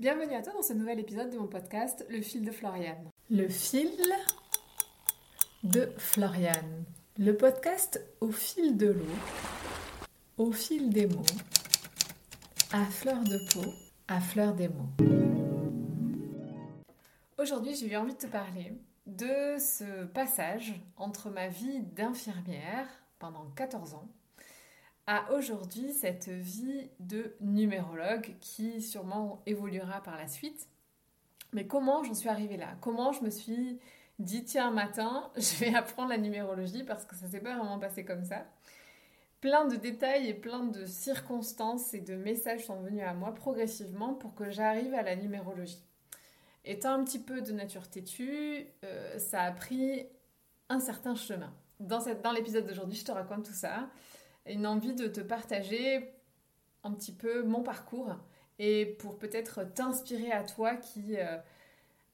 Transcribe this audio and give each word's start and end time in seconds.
Bienvenue 0.00 0.32
à 0.34 0.40
toi 0.40 0.54
dans 0.54 0.62
ce 0.62 0.72
nouvel 0.72 0.98
épisode 0.98 1.28
de 1.28 1.36
mon 1.36 1.46
podcast 1.46 2.06
Le 2.08 2.22
fil 2.22 2.42
de 2.42 2.50
Floriane. 2.50 3.10
Le 3.28 3.50
fil 3.50 3.90
de 5.62 5.92
Floriane. 5.98 6.86
Le 7.18 7.36
podcast 7.36 8.02
au 8.22 8.30
fil 8.30 8.78
de 8.78 8.92
l'eau, 8.92 9.04
au 10.38 10.52
fil 10.52 10.88
des 10.88 11.06
mots, 11.06 11.20
à 12.72 12.86
fleur 12.86 13.22
de 13.24 13.36
peau, 13.52 13.74
à 14.08 14.20
fleur 14.20 14.54
des 14.54 14.68
mots. 14.68 14.88
Aujourd'hui, 17.36 17.74
j'ai 17.74 17.92
eu 17.92 17.96
envie 17.96 18.14
de 18.14 18.20
te 18.20 18.26
parler 18.26 18.72
de 19.04 19.58
ce 19.58 20.06
passage 20.06 20.80
entre 20.96 21.28
ma 21.28 21.48
vie 21.48 21.80
d'infirmière 21.80 22.88
pendant 23.18 23.50
14 23.50 23.92
ans 23.92 24.08
aujourd'hui 25.32 25.92
cette 25.92 26.28
vie 26.28 26.88
de 27.00 27.34
numérologue 27.40 28.34
qui 28.40 28.80
sûrement 28.80 29.42
évoluera 29.46 30.02
par 30.02 30.16
la 30.16 30.28
suite. 30.28 30.68
Mais 31.52 31.66
comment 31.66 32.04
j'en 32.04 32.14
suis 32.14 32.28
arrivée 32.28 32.56
là? 32.56 32.76
Comment 32.80 33.12
je 33.12 33.22
me 33.22 33.30
suis 33.30 33.78
dit 34.18 34.44
tiens 34.44 34.68
un 34.68 34.72
matin 34.72 35.30
je 35.36 35.64
vais 35.64 35.74
apprendre 35.74 36.10
la 36.10 36.18
numérologie 36.18 36.84
parce 36.84 37.04
que 37.04 37.16
ça 37.16 37.26
s'est 37.26 37.40
pas 37.40 37.56
vraiment 37.56 37.78
passé 37.78 38.04
comme 38.04 38.24
ça. 38.24 38.46
Plein 39.40 39.64
de 39.64 39.76
détails 39.76 40.28
et 40.28 40.34
plein 40.34 40.64
de 40.64 40.84
circonstances 40.84 41.94
et 41.94 42.00
de 42.00 42.14
messages 42.14 42.66
sont 42.66 42.80
venus 42.82 43.02
à 43.02 43.14
moi 43.14 43.34
progressivement 43.34 44.14
pour 44.14 44.34
que 44.34 44.50
j'arrive 44.50 44.92
à 44.92 45.02
la 45.02 45.16
numérologie. 45.16 45.82
Étant 46.66 46.92
un 46.92 47.04
petit 47.04 47.18
peu 47.18 47.40
de 47.40 47.52
nature 47.52 47.88
têtue, 47.88 48.66
euh, 48.84 49.18
ça 49.18 49.42
a 49.42 49.50
pris 49.50 50.06
un 50.68 50.78
certain 50.78 51.14
chemin. 51.14 51.52
Dans 51.80 52.32
l'épisode 52.36 52.66
d'aujourd'hui, 52.66 52.98
je 52.98 53.04
te 53.06 53.12
raconte 53.12 53.46
tout 53.46 53.54
ça 53.54 53.88
une 54.46 54.66
envie 54.66 54.94
de 54.94 55.06
te 55.06 55.20
partager 55.20 56.12
un 56.84 56.92
petit 56.92 57.12
peu 57.12 57.42
mon 57.42 57.62
parcours 57.62 58.16
et 58.58 58.86
pour 58.86 59.18
peut-être 59.18 59.64
t'inspirer 59.74 60.32
à 60.32 60.44
toi 60.44 60.76
qui 60.76 61.16
euh, 61.16 61.38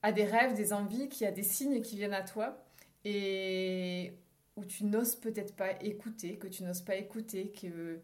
a 0.03 0.13
des 0.13 0.25
rêves, 0.25 0.55
des 0.55 0.73
envies, 0.73 1.09
qui 1.09 1.27
a 1.27 1.33
des 1.33 1.43
signes 1.43 1.83
qui 1.83 1.97
viennent 1.97 2.15
à 2.15 2.23
toi 2.23 2.65
et 3.05 4.13
où 4.57 4.65
tu 4.65 4.85
n'oses 4.85 5.17
peut-être 5.17 5.55
pas 5.55 5.73
écouter, 5.83 6.39
que 6.39 6.47
tu 6.47 6.65
n'oses 6.65 6.83
pas 6.83 6.97
écouter, 6.97 7.53
que, 7.53 8.01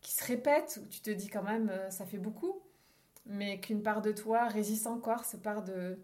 qui 0.00 0.12
se 0.12 0.24
répète, 0.24 0.80
où 0.82 0.86
tu 0.88 1.00
te 1.00 1.10
dis 1.10 1.28
quand 1.28 1.42
même 1.42 1.70
euh, 1.70 1.90
ça 1.90 2.06
fait 2.06 2.18
beaucoup, 2.18 2.62
mais 3.26 3.60
qu'une 3.60 3.82
part 3.82 4.02
de 4.02 4.12
toi 4.12 4.46
résiste 4.46 4.86
encore, 4.86 5.24
ce 5.24 5.36
part 5.36 5.64
de, 5.64 5.98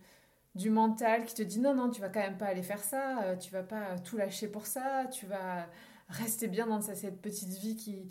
du 0.55 0.71
mental 0.71 1.25
qui 1.25 1.35
te 1.35 1.43
dit 1.43 1.61
non, 1.61 1.75
non, 1.75 1.91
tu 1.91 2.01
vas 2.01 2.09
quand 2.09 2.21
même 2.21 2.39
pas 2.39 2.47
aller 2.47 2.63
faire 2.63 2.83
ça, 2.83 3.23
euh, 3.23 3.37
tu 3.37 3.51
vas 3.51 3.63
pas 3.63 3.99
tout 4.01 4.17
lâcher 4.17 4.49
pour 4.49 4.67
ça, 4.67 5.07
tu 5.13 5.27
vas 5.27 5.67
rester 6.09 6.49
bien 6.49 6.67
dans 6.67 6.81
cette 6.81 7.21
petite 7.21 7.51
vie 7.59 7.77
qui, 7.77 8.11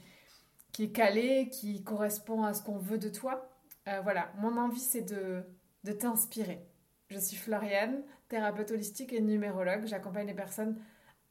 qui 0.71 0.83
est 0.83 0.91
calée, 0.91 1.49
qui 1.49 1.83
correspond 1.83 2.43
à 2.43 2.53
ce 2.53 2.63
qu'on 2.63 2.77
veut 2.77 2.97
de 2.97 3.09
toi. 3.09 3.49
Euh, 3.87 4.01
voilà, 4.01 4.31
mon 4.37 4.57
envie 4.57 4.79
c'est 4.79 5.01
de, 5.01 5.43
de 5.83 5.91
t'inspirer. 5.91 6.65
Je 7.09 7.19
suis 7.19 7.37
Floriane, 7.37 8.03
thérapeute 8.29 8.71
holistique 8.71 9.13
et 9.13 9.21
numérologue. 9.21 9.85
J'accompagne 9.85 10.27
les 10.27 10.33
personnes 10.33 10.81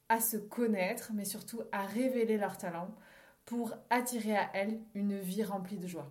à 0.09 0.21
se 0.21 0.37
connaître, 0.37 1.13
mais 1.15 1.25
surtout 1.25 1.63
à 1.73 1.87
révéler 1.87 2.37
leurs 2.37 2.59
talents 2.59 2.95
pour 3.45 3.75
attirer 3.89 4.37
à 4.37 4.51
elles 4.55 4.81
une 4.95 5.19
vie 5.19 5.45
remplie 5.45 5.79
de 5.79 5.87
joie. 5.87 6.11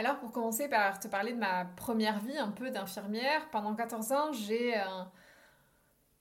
Alors 0.00 0.18
pour 0.18 0.32
commencer 0.32 0.66
par 0.66 0.98
te 0.98 1.08
parler 1.08 1.34
de 1.34 1.38
ma 1.38 1.66
première 1.66 2.20
vie 2.20 2.38
un 2.38 2.50
peu 2.50 2.70
d'infirmière, 2.70 3.50
pendant 3.50 3.74
14 3.74 4.12
ans 4.12 4.32
j'ai 4.32 4.74
un, 4.74 5.12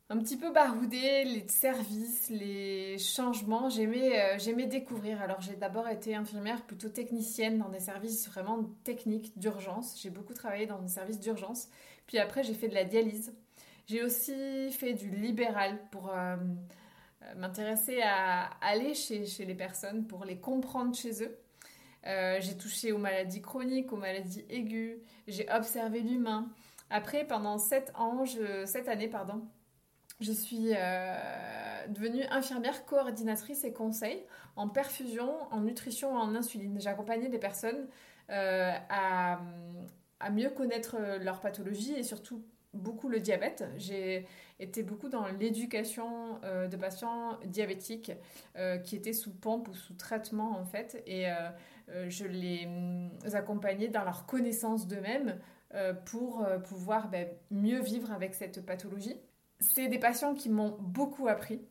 un 0.09 0.17
petit 0.17 0.35
peu 0.35 0.51
baroudé 0.51 1.23
les 1.23 1.47
services, 1.47 2.29
les 2.29 2.97
changements. 2.97 3.69
J'aimais, 3.69 4.19
euh, 4.19 4.37
j'aimais 4.37 4.65
découvrir. 4.65 5.21
Alors 5.21 5.39
j'ai 5.39 5.55
d'abord 5.55 5.87
été 5.87 6.13
infirmière 6.13 6.61
plutôt 6.63 6.89
technicienne 6.89 7.57
dans 7.57 7.69
des 7.69 7.79
services 7.79 8.27
vraiment 8.27 8.65
techniques 8.83 9.39
d'urgence. 9.39 9.97
J'ai 10.03 10.09
beaucoup 10.09 10.33
travaillé 10.33 10.65
dans 10.65 10.79
des 10.79 10.89
services 10.89 11.21
d'urgence. 11.21 11.69
Puis 12.05 12.17
après 12.17 12.43
j'ai 12.43 12.55
fait 12.55 12.67
de 12.67 12.75
la 12.75 12.83
dialyse. 12.83 13.33
J'ai 13.87 14.03
aussi 14.03 14.71
fait 14.71 14.91
du 14.91 15.09
libéral 15.09 15.79
pour 15.89 16.09
euh, 16.09 16.35
euh, 17.21 17.35
m'intéresser 17.37 18.01
à 18.01 18.49
aller 18.59 18.93
chez, 18.93 19.25
chez, 19.25 19.45
les 19.45 19.55
personnes, 19.55 20.05
pour 20.05 20.25
les 20.25 20.37
comprendre 20.37 20.93
chez 20.93 21.23
eux. 21.23 21.39
J'ai 22.05 22.57
touché 22.57 22.91
aux 22.91 22.97
maladies 22.97 23.41
chroniques, 23.41 23.91
aux 23.91 23.97
maladies 23.97 24.45
aiguës. 24.49 24.99
J'ai 25.27 25.49
observé 25.51 26.01
l'humain. 26.01 26.49
Après, 26.89 27.25
pendant 27.25 27.57
sept 27.57 27.91
ans, 27.95 28.25
je, 28.25 28.65
sept 28.65 28.87
années, 28.87 29.07
pardon, 29.07 29.47
je 30.19 30.31
suis 30.31 30.73
euh, 30.75 31.87
devenue 31.87 32.23
infirmière 32.29 32.85
coordinatrice 32.85 33.63
et 33.63 33.71
conseil 33.71 34.21
en 34.55 34.67
perfusion, 34.67 35.31
en 35.51 35.61
nutrition 35.61 36.15
en 36.15 36.35
insuline. 36.35 36.79
J'ai 36.81 36.89
accompagné 36.89 37.29
des 37.29 37.37
personnes 37.37 37.87
euh, 38.29 38.73
à, 38.89 39.39
mieux 40.31 40.49
connaître 40.49 40.97
leur 41.21 41.39
pathologie 41.39 41.93
et 41.93 42.03
surtout 42.03 42.43
beaucoup 42.73 43.09
le 43.09 43.19
diabète. 43.19 43.65
J'ai 43.77 44.27
été 44.59 44.83
beaucoup 44.83 45.09
dans 45.09 45.27
l'éducation 45.27 46.39
euh, 46.43 46.67
de 46.67 46.77
patients 46.77 47.39
diabétiques 47.45 48.11
qui 48.83 48.95
étaient 48.95 49.13
sous 49.13 49.33
pompe 49.33 49.69
ou 49.69 49.73
sous 49.73 49.93
traitement 49.93 50.59
en 50.59 50.65
fait 50.65 51.01
et 51.07 51.27
je 52.07 52.25
les 52.25 52.67
accompagnais 53.35 53.87
dans 53.87 54.03
leur 54.03 54.25
connaissance 54.25 54.87
d'eux-mêmes 54.87 55.39
pour 56.05 56.45
pouvoir 56.67 57.09
ben, 57.09 57.27
mieux 57.51 57.81
vivre 57.81 58.11
avec 58.11 58.33
cette 58.33 58.65
pathologie 58.65 59.15
c'est 59.59 59.87
des 59.87 59.99
patients 59.99 60.33
qui 60.33 60.49
m'ont 60.49 60.77
beaucoup 60.79 61.27
appris, 61.27 61.61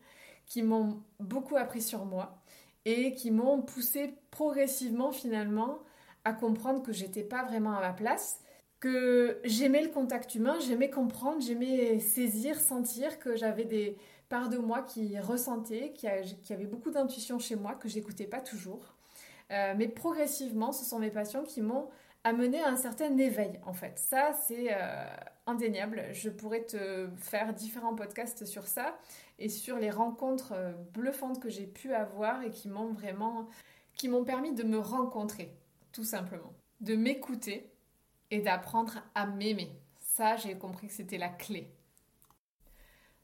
qui 0.47 0.63
m'ont 0.63 1.03
beaucoup 1.21 1.57
appris 1.57 1.83
sur 1.83 2.05
moi 2.05 2.43
et 2.85 3.15
qui 3.15 3.31
m'ont 3.31 3.63
poussé 3.63 4.15
progressivement 4.31 5.13
finalement 5.13 5.79
à 6.25 6.33
comprendre 6.33 6.83
que 6.83 6.93
j'étais 6.93 7.23
pas 7.23 7.45
vraiment 7.45 7.77
à 7.77 7.81
ma 7.81 7.93
place, 7.93 8.41
que 8.81 9.41
j'aimais 9.45 9.83
le 9.83 9.89
contact 9.89 10.35
humain, 10.35 10.59
j'aimais 10.61 10.91
comprendre, 10.91 11.41
j'aimais 11.41 11.99
saisir, 11.99 12.59
sentir 12.59 13.19
que 13.19 13.37
j'avais 13.37 13.65
des 13.65 13.97
parts 14.29 14.49
de 14.49 14.59
moi 14.59 14.83
qui 14.83 15.19
ressentaient, 15.19 15.93
qui, 15.95 16.07
avaient 16.07 16.67
beaucoup 16.67 16.91
d'intuition 16.91 17.39
chez 17.39 17.57
moi, 17.57 17.75
que 17.75 17.89
j'écoutais 17.89 18.27
pas 18.27 18.41
toujours. 18.41 18.95
Euh, 19.51 19.75
mais 19.77 19.89
progressivement, 19.89 20.73
ce 20.73 20.85
sont 20.85 20.99
mes 20.99 21.11
patients 21.11 21.43
qui 21.43 21.63
m'ont 21.63 21.89
amené 22.25 22.61
à 22.61 22.69
un 22.69 22.77
certain 22.77 23.17
éveil 23.17 23.59
en 23.65 23.73
fait. 23.73 23.99
Ça, 23.99 24.33
c'est 24.47 24.69
euh, 24.71 25.07
indéniable. 25.47 26.05
Je 26.13 26.29
pourrais 26.29 26.65
te 26.65 27.09
faire 27.17 27.55
différents 27.55 27.95
podcasts 27.95 28.45
sur 28.45 28.67
ça 28.67 28.99
et 29.39 29.49
sur 29.49 29.79
les 29.79 29.91
rencontres 29.91 30.53
euh, 30.55 30.73
bluffantes 30.93 31.41
que 31.41 31.49
j'ai 31.49 31.67
pu 31.67 31.95
avoir 31.95 32.43
et 32.43 32.51
qui 32.51 32.69
m'ont 32.69 32.93
vraiment 32.93 33.49
qui 33.95 34.09
m'ont 34.09 34.25
permis 34.25 34.53
de 34.53 34.63
me 34.63 34.79
rencontrer 34.79 35.57
tout 35.93 36.05
simplement, 36.05 36.53
de 36.81 36.95
m'écouter 36.95 37.73
et 38.31 38.41
d'apprendre 38.41 38.99
à 39.15 39.27
m'aimer. 39.27 39.71
Ça, 40.01 40.37
j'ai 40.37 40.57
compris 40.57 40.89
que 40.89 40.93
c'était 40.93 41.19
la 41.19 41.29
clé. 41.29 41.73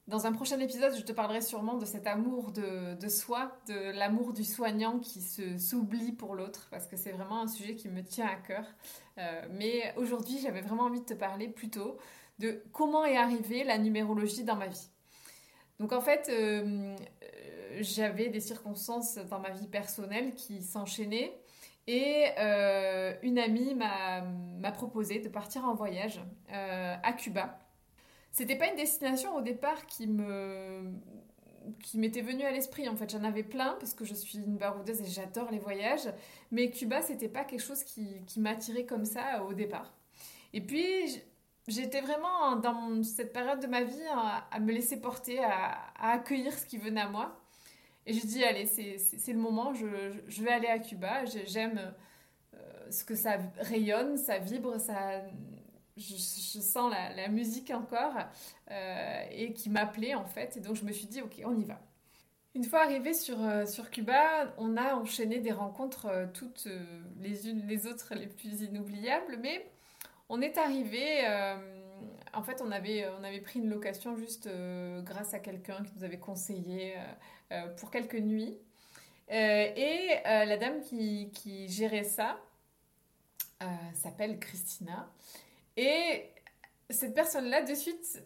Dans 0.06 0.26
un 0.26 0.32
prochain 0.32 0.60
épisode, 0.60 0.94
je 0.94 1.03
te 1.03 1.12
parlerai 1.12 1.41
sûrement 1.41 1.78
de 1.78 1.87
cet 1.87 2.06
amour 2.06 2.53
de, 2.53 3.09
soi, 3.09 3.56
de 3.69 3.97
l'amour 3.97 4.34
du 4.34 4.44
soignant 4.44 4.98
qui 4.98 5.22
se 5.22 5.56
s'oublie 5.56 6.12
pour 6.12 6.34
l'autre, 6.34 6.69
parce 6.70 6.87
que 6.87 6.97
c'est 6.97 7.12
vraiment 7.12 7.41
un 7.41 7.48
sujet 7.48 7.75
qui 7.75 7.88
me 7.88 8.03
tient 8.03 8.26
à 8.26 8.34
cœur. 8.34 8.66
Euh, 9.16 9.47
mais 9.53 9.94
aujourd'hui, 9.97 10.38
j'avais 10.42 10.60
vraiment 10.60 10.84
envie 10.84 11.00
de 11.00 11.06
te 11.06 11.15
parler 11.15 11.48
plutôt 11.48 11.97
de 12.38 12.62
comment 12.72 13.06
est 13.06 13.16
arrivée 13.16 13.65
la 13.65 13.78
numérologie 13.78 14.44
dans 14.44 14.56
ma 14.56 14.66
vie. 14.66 14.91
Donc 15.81 15.92
en 15.92 16.03
fait, 16.03 16.28
euh, 16.28 16.94
euh, 17.22 17.78
j'avais 17.81 18.28
des 18.28 18.41
circonstances 18.41 19.16
dans 19.16 19.41
ma 19.41 19.50
vie 19.50 19.66
personnelle 19.66 20.34
qui 20.34 20.62
s'enchaînaient. 20.62 21.36
Et 21.87 22.27
une 23.22 23.39
amie 23.39 23.75
m'a 23.75 24.72
proposé 24.72 25.19
de 25.19 25.28
partir 25.28 25.65
en 25.65 25.75
voyage 25.75 26.21
à 26.49 27.12
Cuba. 27.12 27.59
C'était 28.33 28.56
pas 28.56 28.69
une 28.69 28.77
destination 28.77 29.37
au 29.37 29.43
départ 29.43 29.87
qui 29.87 30.06
m'était 31.95 32.22
venue 32.22 32.45
à 32.45 32.50
l'esprit 32.50 32.89
en 32.89 32.97
fait. 32.97 33.11
J'en 33.11 33.22
avais 33.25 33.43
plein 33.43 33.77
parce 33.78 33.95
que 33.95 34.05
je 34.05 34.15
suis 34.15 34.39
une 34.39 34.56
baroudeuse 34.56 35.03
et 35.03 35.06
j'adore 35.06 35.50
les 35.50 35.59
voyages 35.59 36.09
mais 36.50 36.71
Cuba 36.71 37.03
c'était 37.03 37.28
pas 37.28 37.45
quelque 37.45 37.63
chose 37.63 37.84
qui 37.84 38.25
m'attirait 38.39 38.86
comme 38.86 39.04
ça 39.04 39.45
au 39.45 39.53
départ. 39.53 39.92
Et 40.54 40.60
puis 40.60 41.22
j'étais 41.66 42.01
vraiment 42.01 42.57
dans 42.57 43.03
cette 43.03 43.33
période 43.33 43.60
de 43.60 43.66
ma 43.66 43.83
vie 43.83 44.07
à, 44.51 44.60
me 44.60 44.72
laisser 44.72 45.01
porter 45.01 45.42
à, 45.42 45.92
accueillir 46.01 46.53
ce 46.53 46.65
qui 46.65 46.78
venait 46.78 47.01
à 47.01 47.09
moi 47.09 47.41
et 48.06 48.12
je 48.12 48.27
dis 48.27 48.45
allez 48.45 48.66
c'est 48.66 49.33
le 49.33 49.39
moment 49.39 49.74
je, 49.74 49.86
je, 50.27 50.42
vais 50.42 50.51
aller 50.51 50.68
à 50.68 50.78
Cuba 50.78 51.24
j'aime 51.47 51.95
euh, 52.54 52.91
ce 52.91 53.04
que 53.04 53.15
ça 53.15 53.39
rayonne 53.60 54.16
ça 54.16 54.39
vibre 54.39 54.78
ça 54.78 55.22
je, 55.97 56.16
sens 56.60 56.92
la, 57.16 57.28
musique 57.28 57.71
encore 57.71 58.15
euh, 58.71 59.22
et 59.30 59.53
qui 59.53 59.71
m'appelait 59.71 60.15
en 60.15 60.24
fait. 60.24 60.56
Et 60.56 60.60
donc 60.60 60.77
je 60.77 60.84
me 60.84 60.92
suis 60.92 61.06
dit, 61.06 61.22
ok, 61.22 61.42
on 61.45 61.56
y 61.56 61.65
va. 61.65 61.80
Une 62.54 62.65
fois 62.65 62.83
arrivé 62.83 63.15
sur, 63.15 63.42
euh, 63.42 63.66
sur 63.66 63.91
Cuba, 63.91 64.54
on 64.59 64.77
a 64.77 64.95
enchaîné 64.95 65.41
des 65.41 65.53
rencontres 65.53 66.28
toutes 66.34 66.68
les 67.21 67.48
unes 67.48 67.66
les 67.66 67.86
autres 67.86 68.15
les 68.15 68.27
plus 68.27 68.62
inoubliables, 68.62 69.39
mais 69.41 69.66
on 70.28 70.41
est 70.41 70.59
arrivé. 70.59 71.24
En 72.36 72.42
fait, 72.42 72.63
on 72.63 72.71
avait, 72.71 73.07
on 73.19 73.25
avait 73.25 73.41
pris 73.41 73.60
une 73.60 73.69
location 73.69 74.16
juste 74.16 74.48
grâce 75.03 75.34
à 75.34 75.39
quelqu'un 75.39 75.83
qui 75.83 75.92
nous 75.97 76.04
avait 76.04 76.19
conseillé 76.19 76.95
pour 77.78 77.91
quelques 77.91 78.19
nuits. 78.19 78.59
et 79.28 80.09
la 80.25 80.57
dame 80.57 80.81
qui, 80.81 81.31
qui 81.33 81.69
gérait 81.69 82.04
ça 82.04 82.39
s'appelle 83.95 84.39
Christina. 84.39 85.09
Et 85.77 86.31
cette 86.91 87.15
personne-là, 87.15 87.63
de 87.63 87.75
suite, 87.75 88.22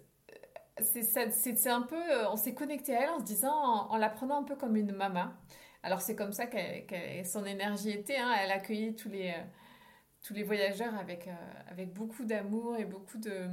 c'est 0.80 1.70
un 1.70 1.82
peu, 1.82 2.26
on 2.30 2.36
s'est 2.36 2.54
connecté 2.54 2.96
à 2.96 3.02
elle 3.02 3.10
en 3.10 3.18
se 3.18 3.24
disant, 3.24 3.52
en, 3.52 3.96
la 3.96 4.08
prenant 4.08 4.40
un 4.40 4.44
peu 4.44 4.56
comme 4.56 4.76
une 4.76 4.92
maman. 4.92 5.28
Alors 5.82 6.00
c'est 6.00 6.16
comme 6.16 6.32
ça 6.32 6.46
que 6.46 6.56
son 7.24 7.44
énergie 7.44 7.90
était. 7.90 8.16
Hein. 8.16 8.34
Elle 8.40 8.50
accueillait 8.50 8.94
tous 8.94 9.08
les, 9.08 9.34
tous 10.22 10.34
les 10.34 10.42
voyageurs 10.42 10.94
avec, 10.94 11.28
avec 11.70 11.92
beaucoup 11.92 12.24
d'amour 12.24 12.76
et 12.76 12.84
beaucoup 12.84 13.18
de 13.18 13.48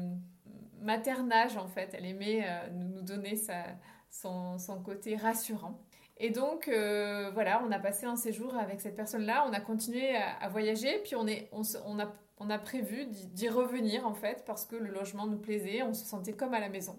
maternage 0.82 1.58
en 1.58 1.68
fait. 1.68 1.94
Elle 1.94 2.06
aimait 2.06 2.44
euh, 2.46 2.70
nous 2.72 3.02
donner 3.02 3.36
sa, 3.36 3.64
son, 4.10 4.58
côté 4.84 5.16
rassurant. 5.16 5.80
Et 6.18 6.30
donc 6.30 6.68
euh, 6.68 7.30
voilà, 7.34 7.62
on 7.68 7.72
a 7.72 7.80
passé 7.80 8.06
un 8.06 8.16
séjour 8.16 8.56
avec 8.56 8.80
cette 8.80 8.96
personne-là, 8.96 9.46
on 9.48 9.54
a 9.54 9.60
continué 9.60 10.16
à, 10.16 10.48
voyager, 10.48 11.00
puis 11.04 11.16
on, 11.16 11.28
est, 11.28 11.50
on, 11.52 12.00
a, 12.00 12.14
on 12.38 12.50
a 12.50 12.58
prévu 12.58 13.06
d'y 13.08 13.50
revenir 13.50 14.08
en 14.08 14.14
fait 14.14 14.44
parce 14.46 14.66
que 14.66 14.78
le 14.78 14.92
logement 14.92 15.28
nous 15.28 15.40
plaisait, 15.40 15.84
on 15.84 15.94
se 15.94 16.06
sentait 16.06 16.34
comme 16.34 16.54
à 16.54 16.60
la 16.60 16.70
maison. 16.70 16.98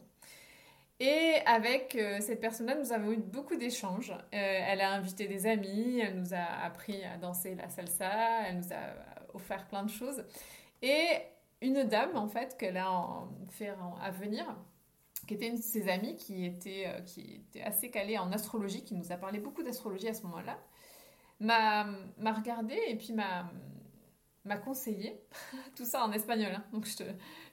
Et 0.98 1.34
avec 1.44 1.94
euh, 1.96 2.18
cette 2.20 2.40
personne-là, 2.40 2.74
nous 2.74 2.92
avons 2.92 3.12
eu 3.12 3.18
beaucoup 3.18 3.56
d'échanges. 3.56 4.12
elle 4.32 4.80
a 4.80 4.92
invité 4.92 5.26
des 5.26 5.46
amis, 5.46 6.00
elle 6.00 6.18
nous 6.18 6.34
a 6.34 6.64
appris 6.64 7.02
à 7.04 7.16
danser 7.18 7.54
la 7.54 7.68
salsa, 7.68 8.48
elle 8.48 8.58
nous 8.58 8.72
a 8.72 9.34
offert 9.34 9.66
plein 9.66 9.82
de 9.82 9.90
choses. 9.90 10.24
Et 10.82 11.06
une 11.60 11.84
dame, 11.84 12.16
en 12.16 12.28
fait, 12.28 12.56
qu'elle 12.58 12.76
a 12.76 13.24
à 14.02 14.10
venir, 14.10 14.44
qui 15.26 15.34
était 15.34 15.48
une 15.48 15.56
de 15.56 15.62
ses 15.62 15.88
amies 15.88 16.16
qui 16.16 16.44
était, 16.44 16.84
euh, 16.86 17.00
qui 17.00 17.42
était 17.48 17.62
assez 17.62 17.90
calée 17.90 18.18
en 18.18 18.30
astrologie, 18.32 18.84
qui 18.84 18.94
nous 18.94 19.12
a 19.12 19.16
parlé 19.16 19.38
beaucoup 19.38 19.62
d'astrologie 19.62 20.08
à 20.08 20.14
ce 20.14 20.22
moment-là, 20.22 20.58
m'a 21.40 22.32
regardé 22.32 22.78
et 22.88 22.96
puis 22.96 23.12
m'a 23.12 23.48
conseillé, 24.64 25.20
tout 25.76 25.84
ça 25.84 26.04
en 26.04 26.12
espagnol, 26.12 26.52
hein. 26.54 26.64
donc 26.72 26.86
je 26.86 26.96
te, 26.96 27.04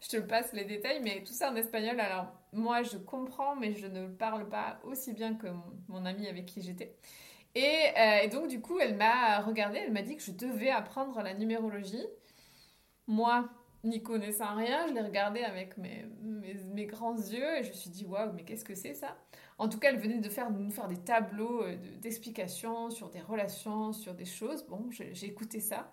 je 0.01 0.09
te 0.09 0.17
passe 0.17 0.53
les 0.53 0.65
détails, 0.65 1.01
mais 1.01 1.23
tout 1.23 1.33
ça 1.33 1.51
en 1.51 1.55
espagnol, 1.55 1.99
alors 1.99 2.27
moi 2.53 2.83
je 2.83 2.97
comprends, 2.97 3.55
mais 3.55 3.73
je 3.73 3.87
ne 3.87 4.07
parle 4.07 4.47
pas 4.47 4.79
aussi 4.83 5.11
bien 5.13 5.33
que 5.33 5.47
mon, 5.87 6.05
ami 6.05 6.27
avec 6.27 6.45
qui 6.45 6.61
j'étais. 6.61 6.95
Et, 7.55 7.91
euh, 7.97 8.19
et, 8.23 8.27
donc 8.29 8.47
du 8.47 8.61
coup, 8.61 8.79
elle 8.79 8.95
m'a 8.95 9.39
regardé, 9.41 9.79
elle 9.79 9.91
m'a 9.91 10.01
dit 10.01 10.15
que 10.15 10.23
je 10.23 10.31
devais 10.31 10.69
apprendre 10.69 11.21
la 11.21 11.33
numérologie. 11.33 12.05
Moi, 13.07 13.49
n'y 13.83 14.01
connaissant 14.01 14.55
rien, 14.55 14.87
je 14.87 14.93
l'ai 14.93 15.01
regardé 15.01 15.41
avec 15.41 15.77
mes, 15.77 16.05
mes, 16.73 16.85
grands 16.85 17.17
yeux 17.17 17.57
et 17.57 17.63
je 17.63 17.69
me 17.69 17.73
suis 17.73 17.89
dit 17.89 18.05
waouh, 18.05 18.31
mais 18.33 18.43
qu'est-ce 18.43 18.63
que 18.63 18.75
c'est 18.75 18.93
ça? 18.93 19.17
En 19.57 19.67
tout 19.67 19.77
cas, 19.77 19.89
elle 19.89 19.99
venait 19.99 20.19
de 20.19 20.29
faire, 20.29 20.51
nous 20.51 20.71
faire 20.71 20.87
des 20.87 20.97
tableaux 20.97 21.63
euh, 21.63 21.75
d'explications 22.01 22.89
sur 22.89 23.09
des 23.09 23.21
relations, 23.21 23.91
sur 23.93 24.13
des 24.13 24.25
choses. 24.25 24.65
Bon, 24.67 24.89
j'ai 24.89 25.25
écouté 25.25 25.59
ça. 25.59 25.91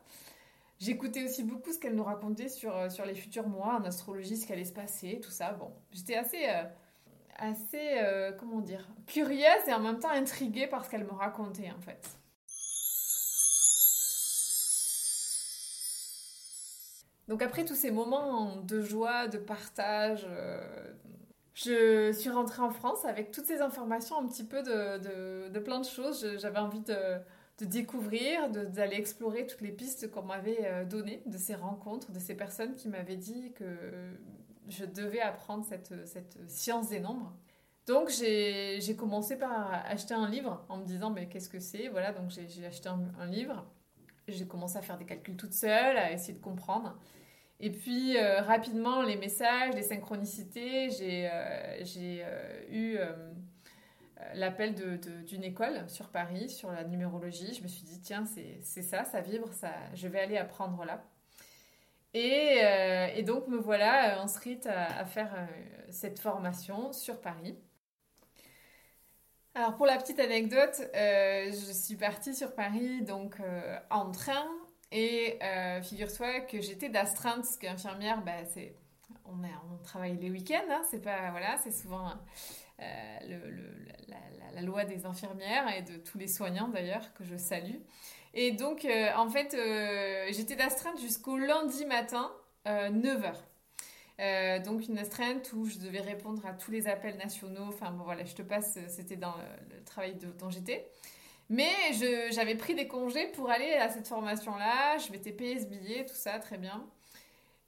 J'écoutais 0.78 1.24
aussi 1.24 1.42
beaucoup 1.42 1.72
ce 1.72 1.78
qu'elle 1.78 1.94
nous 1.94 2.04
racontait 2.04 2.48
sur, 2.48 2.74
euh, 2.74 2.88
sur 2.88 3.04
les 3.04 3.14
futurs 3.14 3.48
mois 3.48 3.78
en 3.80 3.84
astrologie, 3.84 4.36
ce 4.36 4.46
qui 4.46 4.52
allait 4.52 4.64
se 4.64 4.72
passer, 4.72 5.20
tout 5.22 5.30
ça. 5.30 5.52
Bon, 5.52 5.72
j'étais 5.92 6.14
assez, 6.14 6.48
euh, 6.48 6.64
assez 7.38 8.34
comment 8.38 8.60
dire, 8.60 8.88
curieuse 9.06 9.66
et 9.66 9.74
en 9.74 9.80
même 9.80 9.98
temps 9.98 10.10
intriguée 10.10 10.66
par 10.66 10.84
ce 10.84 10.90
qu'elle 10.90 11.04
me 11.04 11.12
racontait 11.12 11.70
en 11.70 11.80
fait. 11.80 12.19
Donc 17.30 17.42
après 17.42 17.64
tous 17.64 17.76
ces 17.76 17.92
moments 17.92 18.56
de 18.56 18.82
joie, 18.82 19.28
de 19.28 19.38
partage, 19.38 20.26
euh, 20.28 20.92
je 21.54 22.10
suis 22.10 22.28
rentrée 22.28 22.60
en 22.60 22.70
France 22.70 23.04
avec 23.04 23.30
toutes 23.30 23.46
ces 23.46 23.60
informations, 23.60 24.18
un 24.18 24.26
petit 24.26 24.42
peu 24.42 24.64
de, 24.64 25.58
plein 25.60 25.78
de 25.78 25.84
choses. 25.84 26.26
J'avais 26.38 26.58
envie 26.58 26.80
de, 26.80 27.64
découvrir, 27.64 28.50
d'aller 28.50 28.96
explorer 28.96 29.46
toutes 29.46 29.60
les 29.60 29.70
pistes 29.70 30.10
qu'on 30.10 30.22
m'avait 30.22 30.64
euh, 30.64 30.84
données, 30.84 31.22
de 31.24 31.38
ces 31.38 31.54
rencontres, 31.54 32.10
de 32.10 32.18
ces 32.18 32.34
personnes 32.34 32.74
qui 32.74 32.88
m'avaient 32.88 33.16
dit 33.16 33.52
que 33.52 33.64
je 34.68 34.84
devais 34.84 35.20
apprendre 35.20 35.64
cette, 35.64 36.36
science 36.48 36.88
des 36.88 36.98
nombres. 36.98 37.32
Donc 37.86 38.08
j'ai 38.08 38.96
commencé 38.98 39.36
par 39.36 39.72
acheter 39.86 40.14
un 40.14 40.28
livre 40.28 40.64
en 40.68 40.78
me 40.78 40.84
disant 40.84 41.10
mais 41.10 41.28
qu'est-ce 41.28 41.48
que 41.48 41.60
c'est? 41.60 41.86
Voilà, 41.90 42.10
donc 42.10 42.30
j'ai 42.30 42.66
acheté 42.66 42.88
un 42.88 43.26
livre. 43.26 43.64
J'ai 44.26 44.46
commencé 44.46 44.78
à 44.78 44.82
faire 44.82 44.98
des 44.98 45.06
calculs 45.06 45.36
toute 45.36 45.52
seule, 45.52 45.96
à 45.96 46.12
essayer 46.12 46.34
de 46.34 46.42
comprendre. 46.42 46.96
Et 47.62 47.70
puis 47.70 48.16
euh, 48.16 48.40
rapidement, 48.40 49.02
les 49.02 49.16
messages, 49.16 49.74
les 49.74 49.82
synchronicités, 49.82 50.88
j'ai 50.90 51.28
euh, 51.30 51.84
euh, 51.96 52.62
eu 52.70 52.98
l'appel 54.34 54.74
d'une 55.26 55.44
école 55.44 55.88
sur 55.88 56.08
Paris, 56.08 56.48
sur 56.48 56.72
la 56.72 56.84
numérologie. 56.84 57.52
Je 57.52 57.62
me 57.62 57.68
suis 57.68 57.82
dit, 57.82 58.00
tiens, 58.00 58.24
c'est 58.24 58.82
ça, 58.82 59.04
ça 59.04 59.20
vibre, 59.20 59.52
ça, 59.52 59.72
je 59.94 60.08
vais 60.08 60.20
aller 60.20 60.38
apprendre 60.38 60.84
là. 60.86 61.04
Et, 62.12 62.60
et 63.14 63.22
donc 63.22 63.46
me 63.46 63.56
voilà 63.56 64.20
inscrite 64.20 64.66
à, 64.66 64.98
à 64.98 65.04
faire 65.04 65.30
cette 65.90 66.18
formation 66.18 66.92
sur 66.92 67.20
Paris. 67.20 67.56
Alors 69.54 69.76
pour 69.76 69.86
la 69.86 69.96
petite 69.98 70.18
anecdote, 70.18 70.80
je 70.94 71.72
suis 71.72 71.96
partie 71.96 72.34
sur 72.34 72.54
Paris 72.54 73.02
donc 73.02 73.36
en 73.90 74.10
train 74.10 74.46
et 74.92 75.38
euh, 75.42 75.80
figure-toi 75.82 76.40
que 76.40 76.60
j'étais 76.60 76.88
d'astreinte, 76.88 77.42
parce 77.42 77.56
qu'infirmière, 77.56 78.22
bah, 78.22 78.32
on, 79.24 79.36
travaille 79.84 80.16
les 80.16 80.30
week-ends, 80.30 80.66
hein, 80.68 80.82
c'est 80.90 81.00
voilà, 81.00 81.56
souvent 81.70 82.10
euh, 82.80 83.18
la, 84.54 84.62
loi 84.62 84.84
des 84.84 85.06
infirmières 85.06 85.72
et 85.74 85.82
de 85.82 85.96
tous 85.96 86.18
les 86.18 86.26
soignants 86.26 86.68
d'ailleurs, 86.68 87.14
que 87.14 87.24
je 87.24 87.36
salue. 87.36 87.76
Et 88.34 88.52
donc, 88.52 88.84
euh, 88.84 89.10
en 89.16 89.28
fait, 89.28 89.56
j'étais 90.32 90.56
d'astreinte 90.56 91.00
jusqu'au 91.00 91.38
lundi 91.38 91.86
matin, 91.86 92.32
9h. 92.66 93.34
donc 94.64 94.86
une 94.88 94.98
astreinte 94.98 95.52
où 95.52 95.66
je 95.66 95.78
devais 95.78 96.00
répondre 96.00 96.44
à 96.44 96.52
tous 96.52 96.72
les 96.72 96.88
appels 96.88 97.16
nationaux. 97.16 97.68
Enfin 97.68 97.90
bon 97.92 98.02
voilà, 98.04 98.24
je 98.24 98.34
te 98.34 98.42
passe, 98.42 98.78
c'était 98.88 99.16
dans 99.16 99.34
le, 99.70 99.82
travail 99.84 100.16
dont 100.38 100.50
j'étais. 100.50 100.90
Mais 101.50 101.72
j'avais 102.30 102.54
pris 102.54 102.76
des 102.76 102.86
congés 102.86 103.26
pour 103.32 103.50
aller 103.50 103.74
à 103.74 103.88
cette 103.88 104.06
formation-là. 104.06 104.98
Je 104.98 105.10
m'étais 105.10 105.32
payé 105.32 105.58
ce 105.58 105.66
billet, 105.66 106.06
tout 106.06 106.14
ça, 106.14 106.38
très 106.38 106.56
bien. 106.56 106.88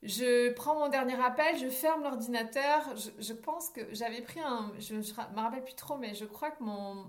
Je 0.04 0.52
prends 0.52 0.76
mon 0.76 0.88
dernier 0.88 1.20
appel, 1.20 1.58
je 1.58 1.68
ferme 1.68 2.04
l'ordinateur. 2.04 2.94
Je, 3.18 3.32
pense 3.32 3.70
que 3.70 3.80
j'avais 3.92 4.22
pris 4.22 4.40
un. 4.40 4.72
Je 4.78 4.94
ne 4.94 5.00
me 5.00 5.40
rappelle 5.40 5.64
plus 5.64 5.74
trop, 5.74 5.96
mais 5.96 6.14
je 6.14 6.24
crois 6.24 6.52
que 6.52 6.62
mon, 6.62 7.06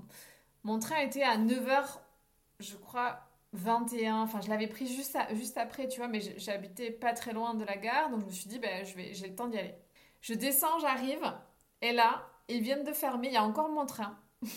mon 0.64 0.80
train 0.80 0.98
était 0.98 1.22
à 1.22 1.38
9h, 1.38 2.00
je 2.60 2.76
crois, 2.76 3.20
21. 3.54 4.22
Enfin, 4.22 4.42
je 4.42 4.50
l'avais 4.50 4.68
pris 4.68 4.88
juste, 4.88 5.16
juste 5.34 5.58
après, 5.58 5.88
tu 5.88 6.00
vois, 6.00 6.08
mais 6.08 6.22
j'habitais 6.38 6.90
pas 6.90 7.14
très 7.14 7.34
loin 7.34 7.54
de 7.54 7.66
la 7.66 7.78
gare, 7.78 8.10
donc 8.10 8.22
je 8.22 8.26
me 8.26 8.32
suis 8.32 8.50
dit, 8.50 8.58
ben, 8.60 8.84
j'ai 8.84 9.28
le 9.28 9.36
temps 9.36 9.48
d'y 9.48 9.60
aller. 9.60 9.76
Je 10.22 10.34
descends, 10.34 10.80
j'arrive, 10.80 11.22
et 11.82 11.92
là, 11.92 12.28
ils 12.48 12.62
viennent 12.62 12.84
de 12.84 12.94
fermer, 12.94 13.28
il 13.28 13.34
y 13.34 13.38
a 13.38 13.44
encore 13.44 13.70
mon 13.70 13.86
train. 13.86 14.18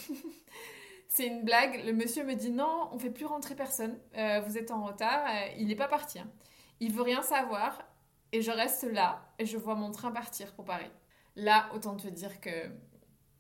C'est 1.09 1.27
une 1.27 1.45
blague. 1.45 1.85
Le 1.85 1.93
monsieur 1.93 2.25
me 2.25 2.35
dit 2.35 2.51
non, 2.51 2.89
on 2.93 2.99
fait 2.99 3.11
plus 3.11 3.27
rentrer 3.27 3.55
personne. 3.55 3.99
Euh, 4.17 4.41
vous 4.47 4.59
êtes 4.59 4.71
en 4.71 4.85
retard. 4.85 5.25
Euh, 5.27 5.49
il 5.59 5.69
n'est 5.69 5.77
pas 5.77 5.89
parti. 5.89 6.19
Hein. 6.19 6.29
Il 6.81 6.93
veut 6.93 7.03
rien 7.03 7.23
savoir. 7.23 7.83
Et 8.33 8.43
je 8.43 8.51
reste 8.51 8.83
là 8.83 9.25
et 9.39 9.47
je 9.47 9.57
vois 9.57 9.77
mon 9.77 9.91
train 9.91 10.11
partir 10.11 10.53
pour 10.55 10.65
Paris. 10.65 10.91
Là, 11.37 11.69
autant 11.75 11.97
te 11.97 12.09
dire 12.09 12.41
que 12.41 12.71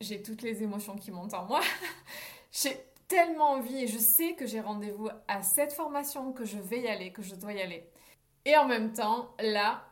j'ai 0.00 0.22
toutes 0.22 0.42
les 0.42 0.62
émotions 0.62 0.96
qui 0.96 1.10
montent 1.10 1.34
en 1.34 1.44
moi. 1.44 1.60
j'ai 2.52 2.78
tellement 3.08 3.52
envie 3.52 3.84
et 3.84 3.86
je 3.86 3.98
sais 3.98 4.34
que 4.34 4.46
j'ai 4.46 4.60
rendez-vous 4.60 5.08
à 5.28 5.42
cette 5.42 5.72
formation, 5.72 6.32
que 6.32 6.44
je 6.44 6.58
vais 6.58 6.80
y 6.80 6.88
aller, 6.88 7.12
que 7.12 7.22
je 7.22 7.34
dois 7.34 7.52
y 7.52 7.60
aller. 7.60 7.88
Et 8.44 8.56
en 8.56 8.66
même 8.66 8.92
temps, 8.92 9.34
là, 9.40 9.84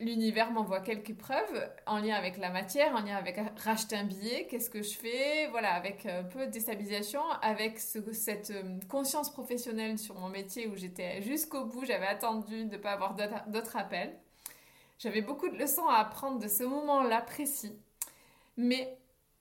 l'univers 0.00 0.50
m'envoie 0.50 0.80
quelques 0.80 1.14
preuves 1.14 1.70
en 1.86 1.98
lien 1.98 2.14
avec 2.14 2.36
la 2.38 2.50
matière, 2.50 2.94
en 2.94 3.00
lien 3.00 3.16
avec 3.16 3.38
racheter 3.58 3.96
un 3.96 4.04
billet, 4.04 4.46
qu'est-ce 4.46 4.70
que 4.70 4.82
je 4.82 4.96
fais, 4.96 5.48
voilà, 5.48 5.74
avec 5.74 6.06
un 6.06 6.24
peu 6.24 6.46
de 6.46 6.50
déstabilisation, 6.50 7.22
avec 7.42 7.78
cette 7.78 8.50
euh, 8.50 8.78
conscience 8.88 9.32
professionnelle 9.32 9.98
sur 9.98 10.14
mon 10.14 10.28
métier 10.28 10.68
où 10.68 10.76
j'étais 10.76 11.22
jusqu'au 11.22 11.64
bout, 11.64 11.84
j'avais 11.84 12.06
attendu 12.06 12.64
de 12.64 12.72
ne 12.72 12.76
pas 12.76 12.92
avoir 12.92 13.16
d'autres 13.48 13.76
appels. 13.76 14.16
J'avais 14.98 15.22
beaucoup 15.22 15.48
de 15.48 15.56
leçons 15.56 15.86
à 15.86 15.96
apprendre 15.96 16.38
de 16.38 16.48
ce 16.48 16.64
moment-là 16.64 17.22
précis, 17.22 17.76
mais 18.56 18.98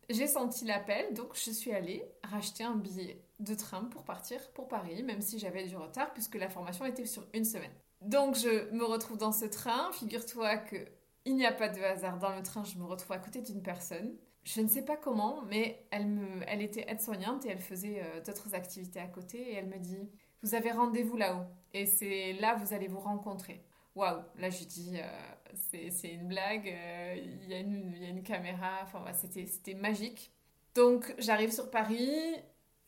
j'ai 0.10 0.28
senti 0.28 0.66
l'appel, 0.66 1.14
donc 1.14 1.36
je 1.36 1.52
suis 1.52 1.74
allée 1.74 2.04
racheter 2.24 2.64
un 2.64 2.76
billet 2.76 3.22
de 3.40 3.54
train 3.56 3.84
pour 3.86 4.04
partir 4.04 4.40
pour 4.52 4.68
Paris, 4.68 5.04
même 5.04 5.22
si 5.22 5.38
j'avais 5.40 5.66
du 5.66 5.76
retard 5.76 6.14
puisque 6.14 6.36
la 6.36 6.50
formation 6.50 6.86
était 6.86 7.06
sur 7.06 7.26
une 7.34 7.46
semaine. 7.46 7.74
Donc 8.01 8.36
je 8.36 8.72
me 8.72 8.84
retrouve 8.84 9.18
dans 9.18 9.32
ce 9.32 9.46
train. 9.46 9.92
Figure-toi 9.94 10.58
que 10.58 10.77
il 11.25 11.36
n'y 11.36 11.46
a 11.46 11.51
pas 11.51 11.68
de 11.68 11.82
hasard 11.82 12.20
dans 12.20 12.34
le 12.34 12.42
train. 12.42 12.63
Je 12.63 12.77
me 12.77 12.86
retrouve 12.86 13.12
à 13.12 13.20
côté 13.20 13.42
d'une 13.42 13.62
personne. 13.62 14.16
Je 14.44 14.62
ne 14.62 14.68
sais 14.68 14.86
pas 14.86 14.96
comment, 14.96 15.42
mais 15.50 15.86
elle, 15.92 16.62
était 16.62 16.86
aide-soignante 16.88 17.46
et 17.46 17.50
elle 17.50 17.60
faisait 17.60 18.01
euh, 18.01 18.22
d'autres 18.25 18.56
activités 18.56 19.00
à 19.00 19.08
côté. 19.08 19.38
Et 19.51 19.56
elle 19.56 19.68
me 19.68 19.77
dit 19.77 20.10
Vous 20.42 20.56
avez 20.56 20.72
rendez-vous 20.72 21.18
là-haut. 21.18 21.44
Et 21.74 21.86
c'est 21.86 22.34
là 22.34 22.56
vous 22.56 22.74
allez 22.74 22.88
vous 22.88 23.00
rencontrer. 23.00 23.62
Waouh 23.96 24.22
Là, 24.38 24.50
je 24.50 24.63
dis 24.63 24.98
euh, 25.00 25.89
C'est 25.92 26.13
une 26.13 26.30
blague. 26.30 26.70
Euh, 26.70 27.16
il 27.18 27.50
y 27.50 27.54
a 27.54 27.60
une 27.60 28.24
caméra. 28.24 28.80
Enfin, 28.84 29.04
c'était 29.13 29.74
magique. 29.74 30.32
Donc, 30.75 31.13
j'arrive 31.18 31.51
sur 31.51 31.70
Paris. 31.70 32.36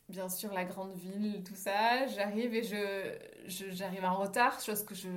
Bien 0.09 0.27
sûr 0.27 0.51
la 0.53 0.65
grande 0.65 0.93
ville, 0.93 1.43
tout 1.45 1.55
ça. 1.55 2.07
J'arrive 2.07 2.53
et 2.53 2.63
je, 2.63 3.17
j'arrive 3.71 4.03
en 4.03 4.15
retard, 4.15 4.59
chose 4.59 4.83
que 4.83 4.95
je, 4.95 5.09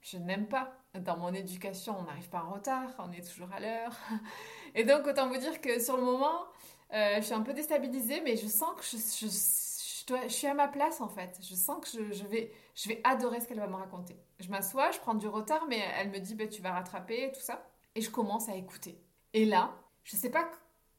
je 0.00 0.16
n'aime 0.18 0.46
pas. 0.46 0.72
Dans 0.94 1.16
mon 1.16 1.32
éducation, 1.32 1.96
on 1.98 2.02
n'arrive 2.02 2.28
pas 2.28 2.42
en 2.42 2.52
retard, 2.52 2.90
on 2.98 3.12
est 3.12 3.26
toujours 3.26 3.50
à 3.52 3.60
l'heure. 3.60 3.96
Et 4.74 4.84
donc, 4.84 5.06
autant 5.06 5.28
vous 5.28 5.38
dire 5.38 5.60
que 5.60 5.80
sur 5.80 5.96
le 5.96 6.02
moment, 6.02 6.44
euh, 6.92 7.16
je 7.16 7.22
suis 7.22 7.34
un 7.34 7.40
peu 7.40 7.54
déstabilisée, 7.54 8.20
mais 8.20 8.36
je 8.36 8.46
sens 8.46 8.74
que 8.76 8.84
je, 8.84 9.26
je, 9.26 10.28
suis 10.28 10.46
à 10.46 10.54
ma 10.54 10.68
place 10.68 11.00
en 11.00 11.08
fait. 11.08 11.38
Je 11.40 11.54
sens 11.54 11.82
que 11.82 12.12
je, 12.12 12.24
vais, 12.26 12.52
je 12.74 12.88
vais 12.88 13.00
adorer 13.04 13.40
ce 13.40 13.48
qu'elle 13.48 13.60
va 13.60 13.68
me 13.68 13.76
raconter. 13.76 14.16
Je 14.40 14.48
m'assois, 14.48 14.90
je 14.90 14.98
prends 14.98 15.14
du 15.14 15.28
retard, 15.28 15.64
mais 15.68 15.80
elle 15.98 16.10
me 16.10 16.18
dit 16.18 16.34
bah, 16.34 16.46
tu 16.46 16.60
vas 16.60 16.72
rattraper, 16.72 17.32
tout 17.32 17.40
ça. 17.40 17.66
Et 17.94 18.02
je 18.02 18.10
commence 18.10 18.50
à 18.50 18.56
écouter. 18.56 18.98
Et 19.32 19.46
là, 19.46 19.74
je 20.04 20.16
ne 20.16 20.20
sais 20.20 20.30
pas 20.30 20.50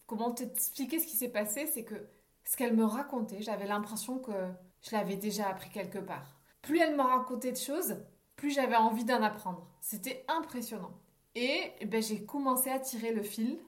comment 0.08 0.32
t'expliquer 0.32 1.00
ce 1.00 1.06
qui 1.06 1.16
s'est 1.16 1.30
passé, 1.30 1.68
c'est 1.68 1.84
que 1.84 2.08
ce 2.46 2.58
qu'elle 2.58 2.76
me 2.76 2.86
racontait, 2.86 3.42
j'avais 3.42 3.68
l'impression 3.68 4.20
que 4.20 4.32
je 4.82 4.96
l'avais 4.96 5.16
déjà 5.16 5.48
appris 5.48 5.70
quelque 5.70 6.00
part. 6.00 6.40
Plus 6.62 6.80
elle 6.80 6.96
me 6.96 7.02
racontait 7.02 7.52
de 7.52 7.58
choses, 7.58 7.98
plus 8.36 8.52
j'avais 8.52 8.76
envie 8.76 9.06
d'en 9.06 9.22
apprendre. 9.22 9.68
C'était 9.82 10.26
impressionnant. 10.28 10.94
Et 11.36 11.72
ben, 11.86 12.02
j'ai 12.02 12.26
commencé 12.26 12.70
à 12.70 12.80
tirer 12.80 13.12
le 13.12 13.24
fil 13.24 13.60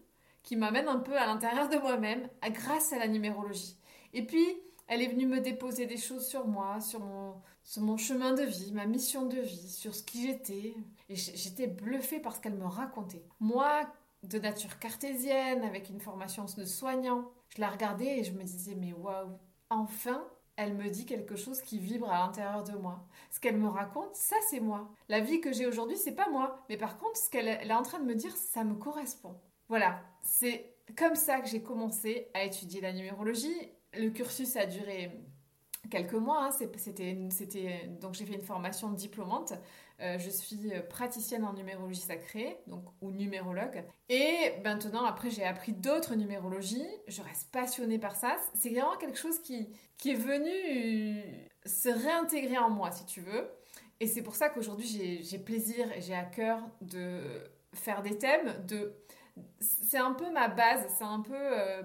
qui 0.44 0.56
m'amène 0.56 0.88
un 0.88 1.00
peu 1.00 1.18
à 1.18 1.26
l'intérieur 1.26 1.70
de 1.70 1.78
moi-même 1.78 2.30
grâce 2.52 2.94
à 2.94 3.00
la 3.00 3.08
numérologie. 3.08 3.78
Et 4.14 4.26
puis, 4.26 4.46
elle 4.88 5.02
est 5.02 5.08
venue 5.08 5.26
me 5.26 5.40
déposer 5.40 5.88
des 5.88 5.98
choses 5.98 6.28
sur 6.28 6.48
moi, 6.48 6.80
sur 6.80 7.00
mon, 7.00 7.42
sur 7.64 7.82
mon 7.82 7.98
chemin 7.98 8.34
de 8.34 8.44
vie, 8.44 8.72
ma 8.72 8.86
mission 8.86 9.26
de 9.26 9.40
vie, 9.40 9.70
sur 9.70 9.96
ce 9.96 10.04
qui 10.04 10.28
j'étais. 10.28 10.76
Et 11.10 11.16
j'étais 11.16 11.68
bluffée 11.68 12.20
par 12.20 12.36
ce 12.36 12.42
qu'elle 12.42 12.56
me 12.56 12.68
racontait. 12.68 13.26
Moi, 13.40 13.82
de 14.28 14.40
nature 14.40 14.80
cartésienne, 14.80 15.64
avec 15.64 15.90
une 15.90 16.00
formation 16.00 16.46
de 16.58 16.66
soignant, 16.66 17.32
je 17.50 17.62
la 17.62 17.70
regardais 17.70 18.20
et 18.20 18.24
je 18.24 18.34
me 18.34 18.44
disais, 18.44 18.76
mais 18.76 18.94
waouh, 18.94 19.38
enfin, 19.70 20.26
elle 20.58 20.74
me 20.74 20.90
dit 20.90 21.06
quelque 21.06 21.36
chose 21.36 21.62
qui 21.62 21.80
vibre 21.80 22.10
à 22.10 22.20
l'intérieur 22.20 22.64
de 22.64 22.78
moi. 22.78 23.06
Ce 23.30 23.40
qu'elle 23.40 23.58
me 23.58 23.68
raconte, 23.68 24.16
ça 24.16 24.36
c'est 24.50 24.60
moi. 24.60 24.90
La 25.10 25.20
vie 25.20 25.42
que 25.42 25.52
j'ai 25.52 25.66
aujourd'hui, 25.66 25.98
c'est 25.98 26.16
pas 26.16 26.30
moi. 26.30 26.66
Mais 26.70 26.78
par 26.78 26.98
contre, 26.98 27.18
ce 27.18 27.30
qu'elle 27.30 27.48
est 27.48 27.74
en 27.74 27.84
train 27.84 28.00
de 28.00 28.06
me 28.06 28.16
dire, 28.16 28.36
ça 28.36 28.64
me 28.64 28.76
correspond. 28.76 29.36
Voilà, 29.68 30.02
c'est 30.22 30.76
comme 30.98 31.16
ça 31.16 31.40
que 31.40 31.48
j'ai 31.48 31.62
commencé 31.62 32.30
à 32.34 32.44
étudier 32.44 32.80
la 32.82 32.94
numérologie. 32.94 33.72
Le 33.94 34.10
cursus 34.10 34.56
a 34.56 34.66
duré 34.66 35.12
quelques 35.90 36.14
mois. 36.14 36.46
Hein. 36.46 36.52
C'était, 37.30 37.90
donc 38.02 38.14
j'ai 38.14 38.26
fait 38.26 38.34
une 38.34 38.42
formation 38.42 38.92
diplômante. 38.92 39.54
Euh, 40.02 40.18
je 40.20 40.30
suis 40.30 40.72
praticienne 40.90 41.46
en 41.46 41.54
numérologie 41.54 42.02
sacrée, 42.02 42.58
donc 42.68 42.84
ou 43.02 43.12
numérologue. 43.12 43.84
Et 44.10 44.54
maintenant, 44.64 45.06
après, 45.06 45.30
j'ai 45.30 45.46
appris 45.46 45.74
d'autres 45.74 46.16
numérologies. 46.16 46.88
Je 47.08 47.22
reste 47.22 47.52
passionnée 47.52 48.00
par 48.00 48.16
ça. 48.16 48.36
C'est 48.54 48.70
vraiment 48.70 48.98
quelque 48.98 49.18
chose 49.18 49.40
qui, 49.40 49.70
est 50.06 50.14
venu 50.14 51.24
se 51.66 51.90
réintégrer 51.90 52.58
en 52.58 52.70
moi, 52.70 52.92
si 52.92 53.06
tu 53.06 53.22
veux. 53.22 53.50
Et 54.00 54.08
c'est 54.08 54.22
pour 54.22 54.36
ça 54.36 54.50
qu'aujourd'hui, 54.50 55.22
j'ai 55.24 55.40
plaisir 55.40 55.90
et 55.94 56.02
j'ai 56.02 56.16
à 56.16 56.26
cœur 56.26 56.60
de 56.82 57.22
faire 57.74 58.02
des 58.02 58.18
thèmes, 58.18 58.66
de 58.68 58.94
c'est 59.60 59.98
un 59.98 60.14
peu 60.14 60.32
ma 60.32 60.48
base, 60.48 60.86
c'est 60.98 61.04
un 61.04 61.22
peu 61.22 61.34
euh, 61.36 61.82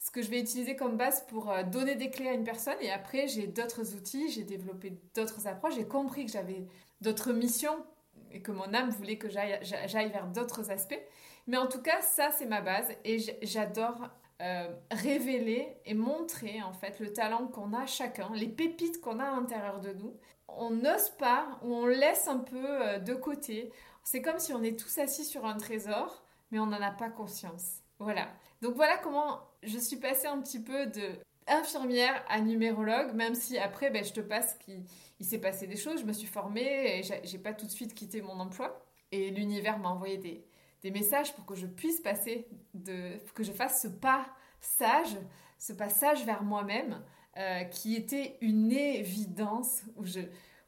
ce 0.00 0.10
que 0.10 0.22
je 0.22 0.30
vais 0.30 0.40
utiliser 0.40 0.76
comme 0.76 0.96
base 0.96 1.24
pour 1.28 1.50
euh, 1.50 1.62
donner 1.62 1.94
des 1.94 2.10
clés 2.10 2.28
à 2.28 2.32
une 2.32 2.44
personne. 2.44 2.76
Et 2.80 2.90
après, 2.90 3.28
j'ai 3.28 3.46
d'autres 3.46 3.94
outils, 3.94 4.30
j'ai 4.30 4.44
développé 4.44 4.98
d'autres 5.14 5.46
approches, 5.46 5.74
j'ai 5.74 5.86
compris 5.86 6.26
que 6.26 6.32
j'avais 6.32 6.66
d'autres 7.02 7.32
missions 7.32 7.84
et 8.32 8.40
que 8.40 8.50
mon 8.50 8.72
âme 8.74 8.90
voulait 8.90 9.18
que 9.18 9.28
j'aille 9.28 10.10
vers 10.10 10.26
d'autres 10.26 10.70
aspects. 10.70 11.00
Mais 11.46 11.56
en 11.56 11.66
tout 11.66 11.82
cas, 11.82 12.00
ça, 12.00 12.30
c'est 12.30 12.46
ma 12.46 12.60
base 12.60 12.88
et 13.04 13.18
j'adore 13.42 14.08
euh, 14.40 14.68
révéler 14.90 15.68
et 15.84 15.94
montrer 15.94 16.62
en 16.62 16.72
fait 16.72 16.98
le 17.00 17.12
talent 17.12 17.46
qu'on 17.48 17.72
a 17.74 17.86
chacun, 17.86 18.30
les 18.34 18.48
pépites 18.48 19.00
qu'on 19.00 19.18
a 19.18 19.24
à 19.24 19.30
l'intérieur 19.32 19.80
de 19.80 19.92
nous. 19.92 20.14
On 20.48 20.70
n'ose 20.70 21.10
pas 21.18 21.58
ou 21.62 21.74
on 21.74 21.86
laisse 21.86 22.26
un 22.26 22.38
peu 22.38 22.98
de 22.98 23.14
côté. 23.14 23.72
C'est 24.02 24.22
comme 24.22 24.38
si 24.38 24.52
on 24.52 24.62
est 24.62 24.78
tous 24.78 24.98
assis 24.98 25.24
sur 25.24 25.44
un 25.44 25.56
trésor 25.56 26.24
mais 26.50 26.58
on 26.58 26.66
n'en 26.66 26.80
a 26.80 26.90
pas 26.90 27.10
conscience. 27.10 27.79
Voilà. 28.00 28.28
Donc 28.62 28.74
voilà 28.74 28.96
comment 28.98 29.40
je 29.62 29.78
suis 29.78 29.96
passée 29.96 30.26
un 30.26 30.40
petit 30.40 30.58
peu 30.58 30.86
de 30.86 31.12
infirmière 31.46 32.24
à 32.28 32.40
numérologue, 32.40 33.12
même 33.14 33.34
si 33.34 33.58
après, 33.58 33.90
ben, 33.90 34.04
je 34.04 34.12
te 34.12 34.20
passe 34.20 34.54
qu'il 34.54 34.82
il, 35.18 35.26
s'est 35.26 35.40
passé 35.40 35.66
des 35.66 35.76
choses, 35.76 36.00
je 36.00 36.06
me 36.06 36.12
suis 36.12 36.26
formée 36.26 36.98
et 36.98 37.02
j'ai 37.02 37.38
pas 37.38 37.52
tout 37.52 37.66
de 37.66 37.70
suite 37.70 37.94
quitté 37.94 38.22
mon 38.22 38.40
emploi. 38.40 38.82
Et 39.12 39.30
l'univers 39.30 39.78
m'a 39.78 39.90
envoyé 39.90 40.16
des, 40.18 40.90
messages 40.90 41.34
pour 41.34 41.44
que 41.44 41.54
je 41.54 41.66
puisse 41.66 42.00
passer, 42.00 42.48
de, 42.72 43.18
que 43.34 43.42
je 43.42 43.52
fasse 43.52 43.82
ce 43.82 43.88
pas 43.88 44.26
sage, 44.60 45.18
ce 45.58 45.72
passage 45.72 46.24
vers 46.24 46.42
moi-même, 46.42 47.02
euh, 47.36 47.64
qui 47.64 47.96
était 47.96 48.38
une 48.40 48.72
évidence, 48.72 49.82
où 49.96 50.04
je, 50.04 50.20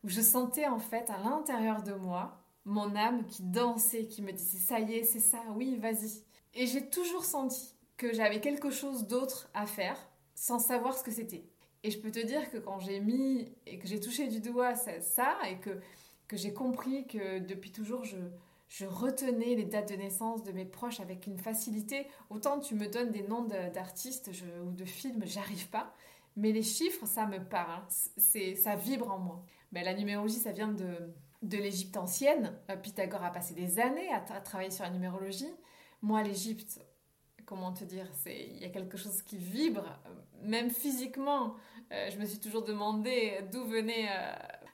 où 0.05 0.09
je 0.09 0.21
sentais 0.21 0.67
en 0.67 0.79
fait 0.79 1.09
à 1.09 1.19
l'intérieur 1.19 1.83
de 1.83 1.95
moi 1.95 2.42
mon 2.65 2.95
âme 2.95 3.27
qui 3.27 3.43
dansait, 3.43 4.07
qui 4.07 4.23
me 4.23 4.33
disait 4.33 4.59
ça 4.59 4.81
y 4.81 4.95
est, 4.95 5.05
c'est 5.05 5.21
ça, 5.21 5.43
oui, 5.55 5.77
vas-y. 5.79 6.23
Et 6.55 6.67
j'ai 6.67 6.89
toujours 6.89 7.25
senti 7.25 7.75
que 7.97 8.13
j'avais 8.13 8.41
quelque 8.41 8.71
chose 8.71 9.07
d'autre 9.07 9.49
à 9.55 9.67
faire 9.67 9.97
sans 10.35 10.59
savoir 10.59 10.97
ce 10.97 11.03
que 11.03 11.11
c'était. 11.11 11.45
Et 11.83 11.91
je 11.91 11.99
peux 11.99 12.11
te 12.11 12.25
dire 12.25 12.51
que 12.51 12.59
quand 12.59 12.79
j'ai 12.79 13.01
mis 13.01 13.53
et 13.67 13.79
que 13.79 13.89
j'ai 13.89 14.01
touché 14.01 14.29
du 14.29 14.41
doigt 14.41 14.75
ça, 14.75 15.37
et 15.51 15.59
que, 15.59 15.81
que 16.29 16.37
j'ai 16.37 16.53
compris 16.53 17.07
que 17.07 17.41
depuis 17.41 17.73
toujours 17.73 18.05
je, 18.05 18.19
je 18.69 18.87
retenais 18.87 19.55
les 19.55 19.65
dates 19.65 19.91
de 19.91 19.97
naissance 19.97 20.45
de 20.45 20.53
mes 20.53 20.65
proches 20.65 21.01
avec 21.01 21.27
une 21.27 21.39
facilité, 21.39 22.07
autant 22.31 22.61
tu 22.61 22.75
me 22.75 22.87
donnes 22.87 23.11
des 23.11 23.23
noms 23.23 23.43
d'artistes 23.43 24.31
ou 24.65 24.71
de 24.71 24.85
films, 24.85 25.23
j'arrive 25.27 25.69
pas. 25.69 25.93
Mais 26.37 26.53
les 26.53 26.63
chiffres, 26.63 27.07
ça 27.07 27.27
me 27.27 27.39
parle, 27.39 27.83
c'est 27.89 28.55
ça 28.55 28.75
vibre 28.77 29.11
en 29.11 29.19
moi. 29.19 29.45
Mais 29.73 29.85
la 29.85 29.93
numérologie, 29.93 30.39
ça 30.39 30.53
vient 30.53 30.73
de, 30.73 31.13
de 31.43 31.59
l'Égypte 31.59 31.97
ancienne. 31.97 32.53
Euh, 32.71 32.77
Pythagore 32.77 33.25
a 33.25 33.31
passé 33.31 33.55
des 33.55 33.79
années 33.79 34.13
à, 34.13 34.21
travailler 34.41 34.71
sur 34.71 34.85
la 34.85 34.91
numérologie. 34.91 35.53
Moi, 36.01 36.23
l'Égypte, 36.23 36.81
comment 37.45 37.73
te 37.73 37.85
dire, 37.85 38.07
c'est 38.13 38.47
il 38.47 38.59
y 38.59 38.65
a 38.65 38.69
quelque 38.69 38.97
chose 38.97 39.23
qui 39.23 39.37
vibre, 39.37 39.85
euh, 40.07 40.11
même 40.43 40.71
physiquement. 40.71 41.55
Euh, 41.93 42.11
je 42.11 42.19
me 42.19 42.25
suis 42.25 42.39
toujours 42.39 42.65
demandé 42.65 43.41
d'où 43.53 43.65
venaient 43.65 44.09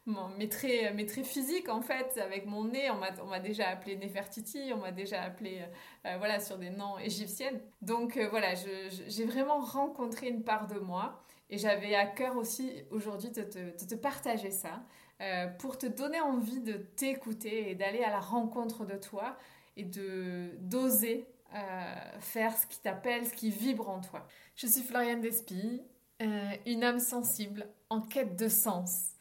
mes, 0.07 0.49
traits, 0.49 0.95
mes, 0.95 1.05
traits, 1.05 1.27
physiques 1.27 1.69
en 1.69 1.83
fait, 1.83 2.19
avec 2.19 2.47
mon 2.47 2.65
nez. 2.65 2.91
On 2.91 3.27
m'a 3.27 3.41
déjà 3.41 3.69
appelé 3.69 3.97
Nefertiti, 3.97 4.71
on 4.73 4.79
m'a 4.79 4.93
déjà 4.93 5.23
appelé 5.23 5.65
voilà 6.05 6.39
sur 6.39 6.59
des 6.59 6.71
noms 6.71 6.97
égyptiennes. 6.99 7.61
Donc 7.83 8.17
voilà, 8.31 8.55
j'ai 8.55 9.25
vraiment 9.25 9.59
rencontré 9.59 10.29
une 10.29 10.45
part 10.45 10.69
de 10.69 10.79
moi. 10.79 11.25
Et 11.51 11.59
j'avais 11.59 11.95
à 11.95 12.07
cœur 12.07 12.37
aussi 12.37 12.85
aujourd'hui 12.91 13.31
de, 13.31 13.43
te 13.43 13.95
partager 13.95 14.51
ça. 14.51 14.83
Euh, 15.21 15.49
pour 15.49 15.79
te 15.79 15.87
donner 15.87 16.21
envie 16.21 16.61
de 16.61 16.75
t'écouter 16.75 17.71
et 17.71 17.75
d'aller 17.75 18.05
à 18.05 18.11
la 18.11 18.21
rencontre 18.21 18.85
de 18.85 18.97
toi 18.97 19.37
et 19.77 19.83
de 19.83 20.51
d'oser 20.61 21.27
euh, 21.55 22.21
faire 22.21 22.57
ce 22.57 22.67
qui 22.69 22.79
t'appelle, 22.79 23.27
ce 23.27 23.35
qui 23.35 23.51
vibre 23.51 23.89
en 23.89 24.01
toi. 24.01 24.29
Je 24.55 24.69
suis 24.69 24.83
Floriane 24.83 25.21
Despy, 25.21 25.83
euh, 26.23 26.51
une 26.67 26.85
âme 26.85 27.01
sensible 27.01 27.67
en 27.91 28.01
quête 28.01 28.37
de 28.37 28.49
sens, 28.49 29.13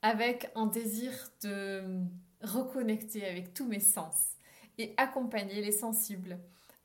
avec 0.00 0.50
un 0.54 0.66
désir 0.66 1.12
de 1.42 2.00
reconnecter 2.40 3.26
avec 3.26 3.52
tous 3.52 3.66
mes 3.66 3.80
sens 3.80 4.36
et 4.78 4.94
accompagner 4.96 5.60
les 5.60 5.72
sensibles 5.72 6.38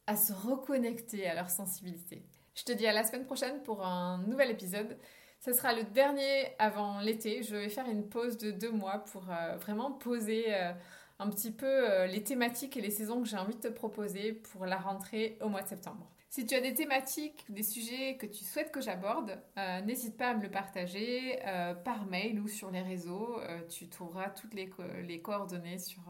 à 0.08 0.16
se 0.16 0.34
reconnecter 0.34 1.28
à 1.28 1.36
leur 1.36 1.50
sensibilité. 1.50 2.24
Je 2.56 2.64
te 2.64 2.72
dis 2.72 2.88
à 2.88 2.94
la 2.94 3.04
semaine 3.04 3.26
prochaine 3.26 3.62
pour 3.64 3.86
un 3.86 4.20
nouvel 4.28 4.52
épisode. 4.52 4.98
Ce 5.40 5.54
sera 5.54 5.74
le 5.74 5.84
dernier 5.84 6.54
avant 6.60 7.00
l'été. 7.00 7.42
Je 7.42 7.56
vais 7.56 7.70
faire 7.70 7.90
une 7.90 8.08
pause 8.08 8.38
de 8.38 8.52
deux 8.52 8.72
mois 8.72 9.00
pour 9.00 9.24
euh, 9.32 9.58
vraiment 9.58 9.92
poser 9.92 10.54
euh, 10.54 10.72
un 11.18 11.30
petit 11.32 11.52
peu 11.52 11.66
euh, 11.66 12.06
les 12.06 12.24
thématiques 12.24 12.78
et 12.78 12.82
les 12.82 12.92
saisons 12.92 13.24
que 13.24 13.28
j'ai 13.28 13.38
envie 13.38 13.56
de 13.56 13.62
te 13.62 13.68
proposer 13.68 14.34
pour 14.34 14.68
la 14.68 14.78
rentrée 14.78 15.40
au 15.42 15.50
mois 15.50 15.64
de 15.64 15.68
septembre. 15.68 16.08
Si 16.30 16.46
tu 16.46 16.54
as 16.54 16.62
des 16.62 16.76
thématiques, 16.76 17.44
des 17.50 17.64
sujets 17.64 18.18
que 18.18 18.28
tu 18.28 18.44
souhaites 18.46 18.72
que 18.72 18.80
j'aborde, 18.80 19.38
n'hésite 19.84 20.16
pas 20.16 20.30
à 20.30 20.34
me 20.34 20.42
le 20.42 20.50
partager 20.50 21.38
par 21.84 22.06
mail 22.06 22.40
ou 22.40 22.48
sur 22.48 22.72
les 22.72 22.82
réseaux. 22.82 23.42
tu 23.68 23.90
trouveras 23.90 24.30
toutes 24.30 24.54
les, 24.54 24.72
les 25.04 25.22
coordonnées 25.22 25.78
sur 25.78 26.02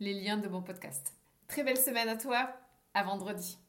les 0.00 0.14
liens 0.14 0.36
de 0.36 0.48
mon 0.48 0.62
podcast. 0.62 1.14
Très 1.46 1.62
belle 1.62 1.76
semaine 1.76 2.08
à 2.08 2.16
toi, 2.16 2.52
à 2.92 3.04
vendredi. 3.04 3.61